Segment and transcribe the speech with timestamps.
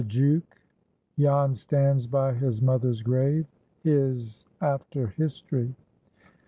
[0.01, 5.75] —THE "JOOK."—JAN STANDS BY HIS MOTHER'S GRAVE.—HIS AFTER HISTORY.